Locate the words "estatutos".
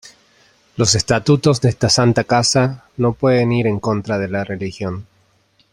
0.95-1.61